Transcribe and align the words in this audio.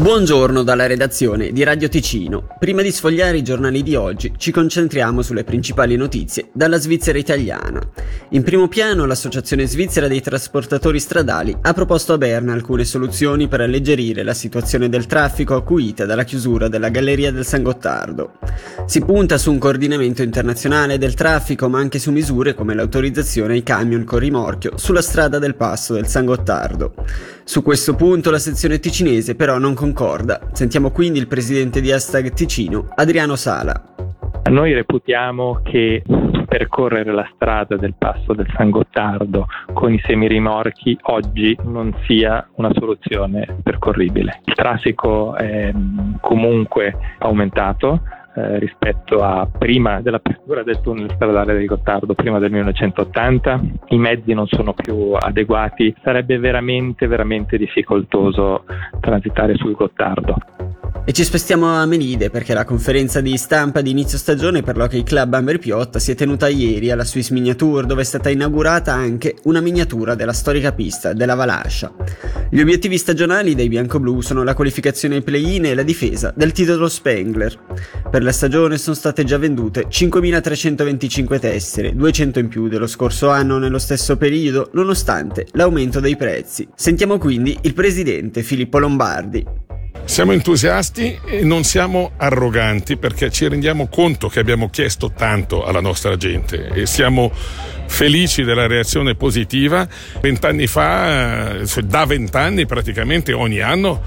Buongiorno 0.00 0.62
dalla 0.62 0.86
redazione 0.86 1.52
di 1.52 1.62
Radio 1.62 1.90
Ticino. 1.90 2.46
Prima 2.58 2.80
di 2.80 2.90
sfogliare 2.90 3.36
i 3.36 3.42
giornali 3.42 3.82
di 3.82 3.96
oggi 3.96 4.32
ci 4.38 4.50
concentriamo 4.50 5.20
sulle 5.20 5.44
principali 5.44 5.94
notizie 5.94 6.48
dalla 6.54 6.78
Svizzera 6.78 7.18
italiana. 7.18 7.86
In 8.30 8.42
primo 8.42 8.66
piano 8.66 9.04
l'Associazione 9.04 9.66
Svizzera 9.66 10.08
dei 10.08 10.22
Trasportatori 10.22 10.98
Stradali 10.98 11.54
ha 11.60 11.74
proposto 11.74 12.14
a 12.14 12.16
Berna 12.16 12.54
alcune 12.54 12.86
soluzioni 12.86 13.46
per 13.46 13.60
alleggerire 13.60 14.22
la 14.22 14.32
situazione 14.32 14.88
del 14.88 15.04
traffico 15.04 15.54
acuita 15.54 16.06
dalla 16.06 16.24
chiusura 16.24 16.68
della 16.68 16.88
Galleria 16.88 17.30
del 17.30 17.44
San 17.44 17.62
Gottardo. 17.62 18.38
Si 18.86 19.04
punta 19.04 19.36
su 19.36 19.52
un 19.52 19.58
coordinamento 19.58 20.22
internazionale 20.22 20.96
del 20.96 21.12
traffico 21.12 21.68
ma 21.68 21.78
anche 21.78 21.98
su 21.98 22.10
misure 22.10 22.54
come 22.54 22.74
l'autorizzazione 22.74 23.52
ai 23.52 23.62
camion 23.62 24.04
con 24.04 24.18
rimorchio 24.18 24.78
sulla 24.78 25.02
strada 25.02 25.38
del 25.38 25.56
passo 25.56 25.92
del 25.92 26.06
San 26.06 26.24
Gottardo. 26.24 26.94
Su 27.44 27.62
questo 27.62 27.94
punto 27.94 28.30
la 28.30 28.38
sezione 28.38 28.78
ticinese 28.78 29.34
però 29.34 29.58
non 29.58 29.74
concorda. 29.92 30.40
Sentiamo 30.52 30.90
quindi 30.90 31.18
il 31.18 31.26
presidente 31.26 31.80
di 31.80 31.90
Hashtag 31.90 32.32
Ticino, 32.32 32.88
Adriano 32.94 33.34
Sala. 33.34 33.72
Noi 34.50 34.72
reputiamo 34.72 35.60
che 35.62 36.02
percorrere 36.46 37.12
la 37.12 37.28
strada 37.34 37.76
del 37.76 37.94
passo 37.96 38.32
del 38.32 38.48
San 38.56 38.70
Gottardo 38.70 39.46
con 39.72 39.92
i 39.92 40.00
semirimorchi 40.04 40.98
oggi 41.02 41.56
non 41.64 41.94
sia 42.06 42.48
una 42.56 42.70
soluzione 42.72 43.58
percorribile. 43.62 44.40
Il 44.44 44.54
traffico 44.54 45.34
è 45.36 45.72
comunque 46.20 46.96
aumentato, 47.18 48.02
eh, 48.34 48.58
rispetto 48.58 49.22
a 49.22 49.46
prima 49.46 50.00
dell'apertura 50.00 50.62
del 50.62 50.80
tunnel 50.80 51.10
stradale 51.14 51.54
del 51.54 51.66
Gottardo, 51.66 52.14
prima 52.14 52.38
del 52.38 52.50
1980, 52.50 53.60
i 53.88 53.98
mezzi 53.98 54.32
non 54.34 54.46
sono 54.46 54.72
più 54.72 55.12
adeguati, 55.18 55.94
sarebbe 56.02 56.38
veramente, 56.38 57.06
veramente 57.06 57.58
difficoltoso 57.58 58.64
transitare 59.00 59.56
sul 59.56 59.74
Gottardo. 59.74 60.59
E 61.02 61.12
ci 61.12 61.24
spostiamo 61.24 61.66
a 61.66 61.86
Melide 61.86 62.30
perché 62.30 62.54
la 62.54 62.64
conferenza 62.64 63.20
di 63.20 63.36
stampa 63.36 63.80
di 63.80 63.90
inizio 63.90 64.18
stagione 64.18 64.62
per 64.62 64.76
l'Hockey 64.76 65.02
Club 65.02 65.32
Amber 65.32 65.58
Piotta 65.58 65.98
si 65.98 66.12
è 66.12 66.14
tenuta 66.14 66.46
ieri 66.46 66.90
alla 66.90 67.04
Swiss 67.04 67.30
Miniature 67.30 67.86
dove 67.86 68.02
è 68.02 68.04
stata 68.04 68.28
inaugurata 68.28 68.92
anche 68.92 69.36
una 69.44 69.60
miniatura 69.60 70.14
della 70.14 70.34
storica 70.34 70.72
pista 70.72 71.12
della 71.12 71.34
Valascia. 71.34 71.92
Gli 72.50 72.60
obiettivi 72.60 72.98
stagionali 72.98 73.54
dei 73.54 73.68
bianco-blu 73.68 74.20
sono 74.20 74.44
la 74.44 74.54
qualificazione 74.54 75.16
ai 75.16 75.22
play-in 75.22 75.64
e 75.64 75.74
la 75.74 75.82
difesa 75.82 76.32
del 76.36 76.52
titolo 76.52 76.88
Spengler. 76.88 77.58
Per 78.08 78.22
la 78.22 78.32
stagione 78.32 78.76
sono 78.76 78.94
state 78.94 79.24
già 79.24 79.38
vendute 79.38 79.86
5.325 79.88 81.40
tessere, 81.40 81.94
200 81.96 82.38
in 82.38 82.48
più 82.48 82.68
dello 82.68 82.86
scorso 82.86 83.30
anno 83.30 83.58
nello 83.58 83.78
stesso 83.78 84.16
periodo, 84.16 84.68
nonostante 84.74 85.46
l'aumento 85.52 85.98
dei 85.98 86.16
prezzi. 86.16 86.68
Sentiamo 86.74 87.18
quindi 87.18 87.56
il 87.62 87.74
presidente 87.74 88.42
Filippo 88.42 88.78
Lombardi. 88.78 89.69
Siamo 90.10 90.32
entusiasti 90.32 91.20
e 91.24 91.44
non 91.44 91.62
siamo 91.62 92.10
arroganti 92.16 92.96
perché 92.96 93.30
ci 93.30 93.46
rendiamo 93.46 93.86
conto 93.86 94.26
che 94.26 94.40
abbiamo 94.40 94.68
chiesto 94.68 95.12
tanto 95.12 95.62
alla 95.62 95.80
nostra 95.80 96.16
gente 96.16 96.66
e 96.66 96.84
siamo 96.84 97.30
felici 97.86 98.42
della 98.42 98.66
reazione 98.66 99.14
positiva. 99.14 99.86
Vent'anni 100.20 100.66
fa, 100.66 101.60
eh, 101.60 101.82
da 101.84 102.06
vent'anni 102.06 102.66
praticamente 102.66 103.32
ogni 103.32 103.60
anno, 103.60 104.02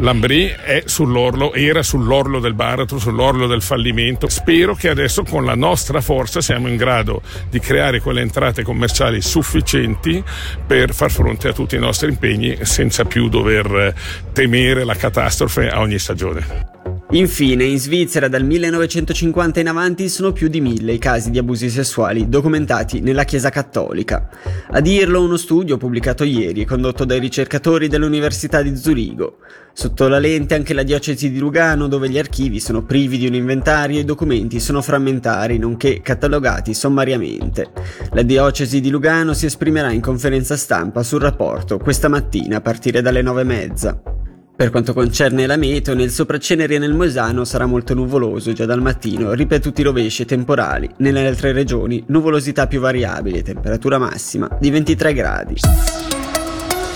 l'Ambrì 0.00 0.46
è 0.46 0.82
sull'orlo, 0.86 1.52
era 1.52 1.84
sull'orlo 1.84 2.40
del 2.40 2.54
baratro, 2.54 2.98
sull'orlo 2.98 3.46
del 3.46 3.62
fallimento. 3.62 4.28
Spero 4.28 4.74
che 4.74 4.88
adesso 4.88 5.22
con 5.22 5.44
la 5.44 5.54
nostra 5.54 6.00
forza 6.00 6.40
siamo 6.40 6.68
in 6.68 6.76
grado 6.76 7.22
di 7.48 7.60
creare 7.60 8.00
quelle 8.00 8.22
entrate 8.22 8.64
commerciali 8.64 9.20
sufficienti 9.20 10.22
per 10.66 10.92
far 10.94 11.12
fronte 11.12 11.48
a 11.48 11.52
tutti 11.52 11.76
i 11.76 11.80
nostri 11.80 12.08
impegni 12.08 12.58
senza 12.62 13.04
più 13.04 13.28
dover 13.28 13.94
temere 14.32 14.84
la 14.84 14.94
catastrofe 14.94 15.43
a 15.70 15.80
ogni 15.80 15.98
stagione. 15.98 16.72
Infine, 17.10 17.62
in 17.62 17.78
Svizzera 17.78 18.26
dal 18.26 18.42
1950 18.44 19.60
in 19.60 19.68
avanti 19.68 20.08
sono 20.08 20.32
più 20.32 20.48
di 20.48 20.60
mille 20.60 20.94
i 20.94 20.98
casi 20.98 21.30
di 21.30 21.38
abusi 21.38 21.70
sessuali 21.70 22.28
documentati 22.28 23.00
nella 23.00 23.22
Chiesa 23.22 23.50
Cattolica. 23.50 24.28
A 24.70 24.80
dirlo 24.80 25.22
uno 25.22 25.36
studio 25.36 25.76
pubblicato 25.76 26.24
ieri 26.24 26.62
e 26.62 26.64
condotto 26.64 27.04
dai 27.04 27.20
ricercatori 27.20 27.86
dell'Università 27.86 28.62
di 28.62 28.74
Zurigo. 28.74 29.36
Sotto 29.72 30.08
la 30.08 30.18
lente 30.18 30.54
anche 30.54 30.74
la 30.74 30.82
diocesi 30.82 31.30
di 31.30 31.38
Lugano, 31.38 31.86
dove 31.86 32.08
gli 32.08 32.18
archivi 32.18 32.58
sono 32.58 32.82
privi 32.82 33.16
di 33.16 33.28
un 33.28 33.34
inventario 33.34 33.98
e 33.98 34.00
i 34.00 34.04
documenti 34.04 34.58
sono 34.58 34.82
frammentari, 34.82 35.56
nonché 35.56 36.00
catalogati 36.00 36.74
sommariamente. 36.74 37.70
La 38.12 38.22
diocesi 38.22 38.80
di 38.80 38.90
Lugano 38.90 39.34
si 39.34 39.46
esprimerà 39.46 39.92
in 39.92 40.00
conferenza 40.00 40.56
stampa 40.56 41.04
sul 41.04 41.20
rapporto 41.20 41.78
questa 41.78 42.08
mattina 42.08 42.56
a 42.56 42.60
partire 42.60 43.02
dalle 43.02 43.22
nove 43.22 43.42
e 43.42 43.44
mezza. 43.44 44.13
Per 44.56 44.70
quanto 44.70 44.92
concerne 44.92 45.46
la 45.46 45.56
meteo, 45.56 45.94
nel 45.94 46.10
Sopracenere 46.10 46.76
e 46.76 46.78
nel 46.78 46.94
Mosano 46.94 47.44
sarà 47.44 47.66
molto 47.66 47.92
nuvoloso 47.92 48.52
già 48.52 48.64
dal 48.64 48.80
mattino, 48.80 49.32
ripetuti 49.32 49.82
rovesci 49.82 50.22
e 50.22 50.26
temporali. 50.26 50.88
Nelle 50.98 51.26
altre 51.26 51.50
regioni 51.50 52.04
nuvolosità 52.06 52.68
più 52.68 52.78
variabile, 52.78 53.42
temperatura 53.42 53.98
massima 53.98 54.48
di 54.60 54.70
23 54.70 55.12
gradi. 55.12 55.56